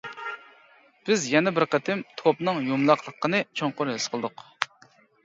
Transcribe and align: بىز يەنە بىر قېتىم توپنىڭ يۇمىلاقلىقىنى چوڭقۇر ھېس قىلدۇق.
بىز 1.09 1.27
يەنە 1.33 1.53
بىر 1.57 1.65
قېتىم 1.75 2.01
توپنىڭ 2.21 2.63
يۇمىلاقلىقىنى 2.71 3.43
چوڭقۇر 3.63 3.93
ھېس 3.93 4.09
قىلدۇق. 4.15 4.47